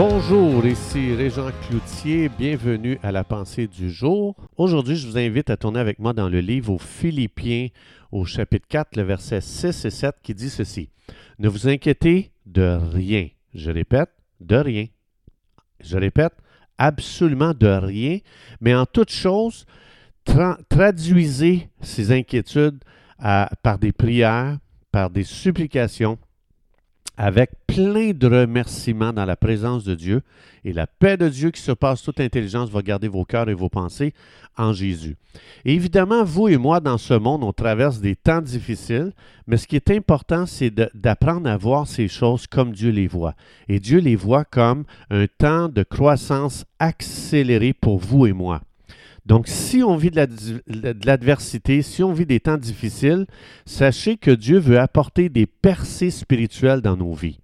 [0.00, 4.36] Bonjour, ici Régent Cloutier, bienvenue à la pensée du jour.
[4.56, 7.66] Aujourd'hui, je vous invite à tourner avec moi dans le livre aux Philippiens
[8.12, 10.88] au chapitre 4, le verset 6 et 7 qui dit ceci.
[11.40, 13.26] Ne vous inquiétez de rien.
[13.54, 14.86] Je répète, de rien.
[15.80, 16.34] Je répète,
[16.78, 18.18] absolument de rien,
[18.60, 19.66] mais en toute chose,
[20.68, 22.84] traduisez ces inquiétudes
[23.18, 24.58] par des prières,
[24.92, 26.18] par des supplications,
[27.18, 30.22] avec plein de remerciements dans la présence de Dieu.
[30.64, 33.68] Et la paix de Dieu qui surpasse toute intelligence va garder vos cœurs et vos
[33.68, 34.14] pensées
[34.56, 35.16] en Jésus.
[35.64, 39.12] évidemment, vous et moi, dans ce monde, on traverse des temps difficiles,
[39.46, 43.34] mais ce qui est important, c'est d'apprendre à voir ces choses comme Dieu les voit.
[43.68, 48.62] Et Dieu les voit comme un temps de croissance accélérée pour vous et moi.
[49.28, 53.26] Donc, si on vit de l'adversité, si on vit des temps difficiles,
[53.66, 57.38] sachez que Dieu veut apporter des percées spirituelles dans nos vies.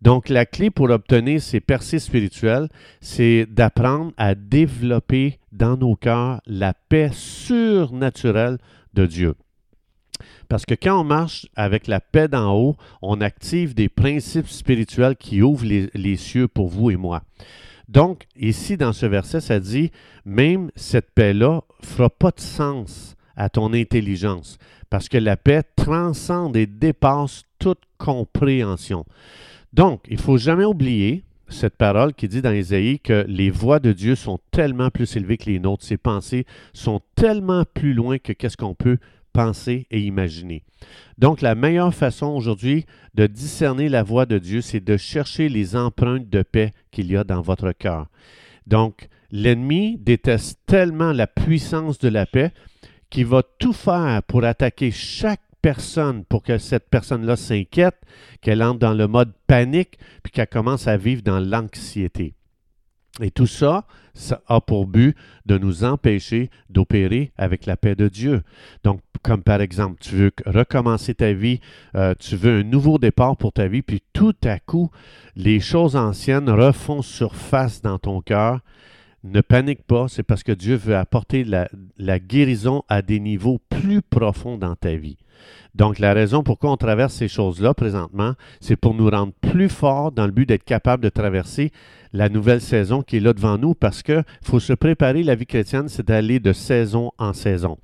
[0.00, 2.70] Donc, la clé pour obtenir ces percées spirituelles,
[3.02, 8.56] c'est d'apprendre à développer dans nos cœurs la paix surnaturelle
[8.94, 9.34] de Dieu.
[10.48, 15.16] Parce que quand on marche avec la paix d'en haut, on active des principes spirituels
[15.16, 17.22] qui ouvrent les, cieux pour vous et moi.
[17.90, 19.90] Donc, ici, dans ce verset, ça dit,
[20.24, 24.58] même cette paix-là fera pas de sens à ton intelligence,
[24.90, 29.04] parce que la paix transcende et dépasse toute compréhension.
[29.72, 33.92] Donc, il faut jamais oublier cette parole qui dit dans Isaïe que les voix de
[33.92, 38.32] Dieu sont tellement plus élevées que les nôtres, ses pensées sont tellement plus loin que
[38.32, 38.98] qu'est-ce qu'on peut
[39.32, 40.62] penser et imaginer.
[41.18, 45.76] Donc, la meilleure façon aujourd'hui de discerner la voix de Dieu, c'est de chercher les
[45.76, 48.08] empreintes de paix qu'il y a dans votre cœur.
[48.66, 52.52] Donc, l'ennemi déteste tellement la puissance de la paix
[53.10, 58.00] qu'il va tout faire pour attaquer chaque personne pour que cette personne-là s'inquiète,
[58.40, 62.34] qu'elle entre dans le mode panique, puis qu'elle commence à vivre dans l'anxiété.
[63.20, 68.08] Et tout ça, ça a pour but de nous empêcher d'opérer avec la paix de
[68.08, 68.42] Dieu.
[68.84, 71.60] Donc, comme par exemple, tu veux recommencer ta vie,
[71.94, 74.90] euh, tu veux un nouveau départ pour ta vie, puis tout à coup,
[75.36, 78.60] les choses anciennes refont surface dans ton cœur.
[79.22, 83.60] Ne panique pas, c'est parce que Dieu veut apporter la, la guérison à des niveaux
[83.68, 85.18] plus profonds dans ta vie.
[85.74, 90.10] Donc, la raison pourquoi on traverse ces choses-là présentement, c'est pour nous rendre plus forts
[90.10, 91.70] dans le but d'être capable de traverser
[92.12, 95.22] la nouvelle saison qui est là devant nous parce qu'il faut se préparer.
[95.22, 97.78] La vie chrétienne, c'est d'aller de saison en saison.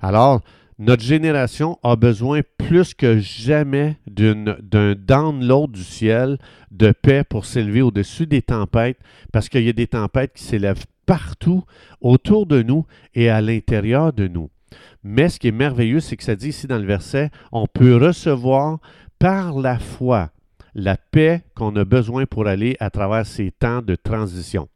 [0.00, 0.40] Alors,
[0.78, 6.38] notre génération a besoin plus que jamais d'un download du ciel
[6.70, 8.98] de paix pour s'élever au-dessus des tempêtes
[9.32, 11.64] parce qu'il y a des tempêtes qui s'élèvent partout
[12.00, 14.50] autour de nous et à l'intérieur de nous.
[15.02, 17.96] Mais ce qui est merveilleux, c'est que ça dit ici dans le verset, on peut
[17.96, 18.78] recevoir
[19.18, 20.30] par la foi
[20.74, 24.68] la paix qu'on a besoin pour aller à travers ces temps de transition.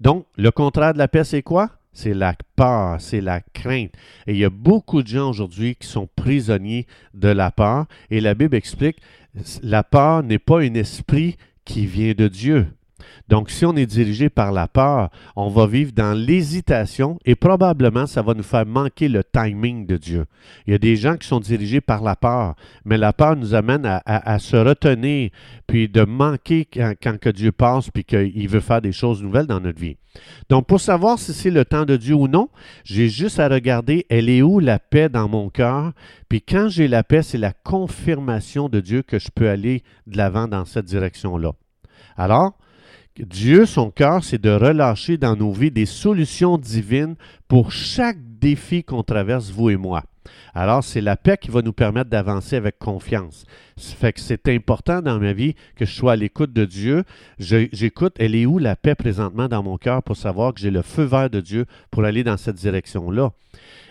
[0.00, 1.77] Donc, le contraire de la paix, c'est quoi?
[1.92, 3.92] C'est la peur, c'est la crainte.
[4.26, 7.86] Et il y a beaucoup de gens aujourd'hui qui sont prisonniers de la peur.
[8.10, 8.98] Et la Bible explique,
[9.62, 12.66] la peur n'est pas un esprit qui vient de Dieu.
[13.28, 18.06] Donc, si on est dirigé par la peur, on va vivre dans l'hésitation et probablement
[18.06, 20.26] ça va nous faire manquer le timing de Dieu.
[20.66, 22.54] Il y a des gens qui sont dirigés par la peur,
[22.84, 25.30] mais la peur nous amène à, se retenir,
[25.66, 29.60] puis de manquer quand, que Dieu passe, puis qu'il veut faire des choses nouvelles dans
[29.60, 29.96] notre vie.
[30.48, 32.48] Donc, pour savoir si c'est le temps de Dieu ou non,
[32.84, 35.92] j'ai juste à regarder, elle est où la paix dans mon cœur,
[36.28, 40.16] puis quand j'ai la paix, c'est la confirmation de Dieu que je peux aller de
[40.16, 41.52] l'avant dans cette direction-là.
[42.16, 42.58] Alors,
[43.24, 47.16] Dieu, son cœur, c'est de relâcher dans nos vies des solutions divines
[47.48, 50.04] pour chaque défi qu'on traverse, vous et moi.
[50.54, 53.44] Alors, c'est la paix qui va nous permettre d'avancer avec confiance.
[53.76, 57.04] Ça fait que c'est important dans ma vie que je sois à l'écoute de Dieu.
[57.38, 60.82] J'écoute, elle est où la paix présentement dans mon cœur pour savoir que j'ai le
[60.82, 63.32] feu vert de Dieu pour aller dans cette direction-là.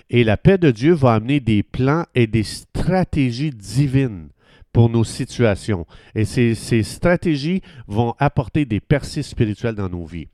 [0.10, 4.30] Et la paix de Dieu va amener des plans et des stratégies divines
[4.78, 5.88] pour nos situations.
[6.14, 10.28] Et ces, stratégies vont apporter des percées spirituelles dans nos vies.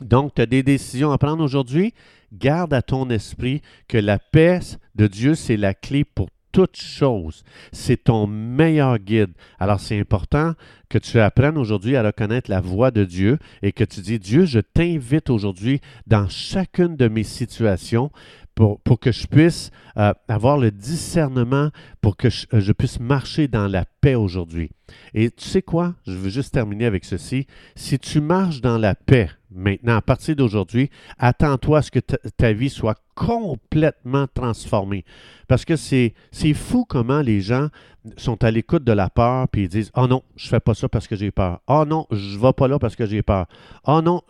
[0.00, 1.94] Donc, tu as des décisions à prendre aujourd'hui.
[2.32, 4.58] Garde à ton esprit que la paix
[4.96, 7.44] de Dieu, c'est la clé pour toute chose.
[7.70, 9.30] C'est ton meilleur guide.
[9.60, 10.54] Alors, c'est important
[10.88, 14.44] que tu apprennes aujourd'hui à reconnaître la voix de Dieu et que tu dis, Dieu,
[14.44, 18.10] je t'invite aujourd'hui dans chacune de mes situations
[18.54, 21.70] pour, que je puisse euh, avoir le discernement,
[22.00, 24.70] pour que je, je, puisse marcher dans la paix aujourd'hui.
[25.14, 25.94] Et tu sais quoi?
[26.06, 27.46] Je veux juste terminer avec ceci.
[27.74, 32.52] Si tu marches dans la paix maintenant, à partir d'aujourd'hui, attends-toi à ce que ta,
[32.52, 35.04] vie soit complètement transformé.
[35.48, 36.14] Parce que c'est
[36.54, 37.68] fou comment les gens
[38.16, 40.88] sont à l'écoute de la peur, puis ils disent Oh non, je fais pas ça
[40.88, 41.60] parce que j'ai peur.
[41.66, 43.46] Oh non, je vais pas là parce que j'ai peur.
[43.86, 44.22] Oh non,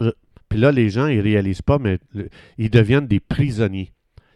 [0.48, 1.98] puis là, les gens, ils réalisent pas, mais
[2.58, 3.92] ils deviennent des prisonniers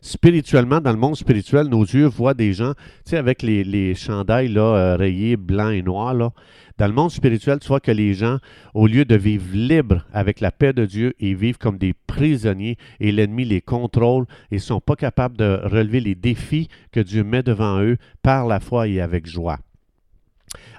[0.06, 2.74] spirituellement, dans le monde spirituel, nos yeux voient des gens,
[3.04, 6.30] tu sais, avec les, les chandails là, euh, rayés blancs et noirs, là.
[6.78, 8.38] Dans le monde spirituel, tu vois que les gens,
[8.74, 12.76] au lieu de vivre libres avec la paix de Dieu, ils vivent comme des prisonniers
[13.00, 17.24] et l'ennemi les contrôle et ne sont pas capables de relever les défis que Dieu
[17.24, 19.58] met devant eux par la foi et avec joie.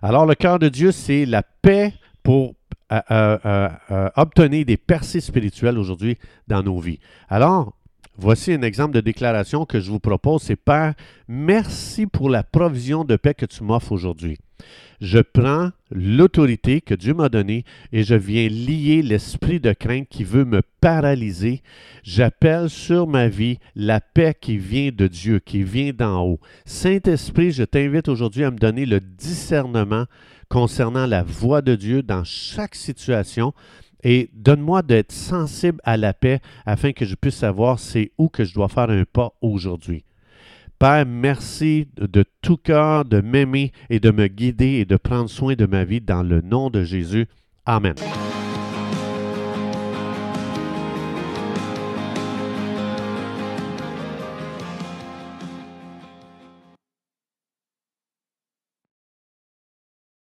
[0.04, 2.54] Alors, le cœur de Dieu, c'est la paix pour
[2.92, 7.00] euh, euh, obtenir des percées spirituelles aujourd'hui dans nos vies.
[7.28, 7.74] Alors,
[8.20, 10.42] Voici un exemple de déclaration que je vous propose.
[10.42, 10.96] C'est Père,
[11.28, 14.40] merci pour la provision de paix que tu m'offres aujourd'hui.
[15.00, 20.24] Je prends l'autorité que Dieu m'a donnée et je viens lier l'esprit de crainte qui
[20.24, 21.62] veut me paralyser.
[22.02, 26.40] J'appelle sur ma vie la paix qui vient de Dieu, qui vient d'en haut.
[26.66, 30.06] Saint-Esprit, je t'invite aujourd'hui à me donner le discernement
[30.50, 33.54] concernant la voix de Dieu dans chaque situation
[34.10, 38.46] et donne-moi d'être sensible à la paix afin que je puisse savoir c'est où que
[38.46, 40.06] je dois faire un pas aujourd'hui.
[40.80, 45.56] Père, merci de tout cœur de m'aimer et de me guider et de prendre soin
[45.56, 47.28] de ma vie dans le nom de Jésus.
[47.66, 47.96] Amen.